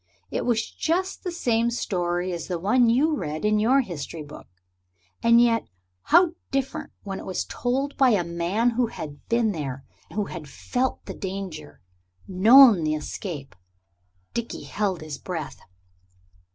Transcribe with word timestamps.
It 0.31 0.45
was 0.47 0.71
just 0.71 1.23
the 1.23 1.31
same 1.31 1.69
story 1.69 2.33
as 2.33 2.47
the 2.47 2.57
one 2.57 2.89
you 2.89 3.15
read 3.15 3.45
in 3.45 3.59
your 3.59 3.81
history 3.81 4.23
book 4.23 4.47
and 5.21 5.39
yet 5.39 5.67
how 6.01 6.31
different, 6.49 6.91
when 7.03 7.19
it 7.19 7.25
was 7.27 7.45
told 7.45 7.95
by 7.97 8.09
a 8.09 8.23
man 8.23 8.71
who 8.71 8.87
had 8.87 9.19
been 9.29 9.51
there, 9.51 9.85
who 10.15 10.25
had 10.25 10.49
felt 10.49 11.05
the 11.05 11.13
danger, 11.13 11.81
known 12.27 12.83
the 12.83 12.95
escape. 12.95 13.53
Dickie 14.33 14.63
held 14.63 15.01
his 15.01 15.19
breath. 15.19 15.61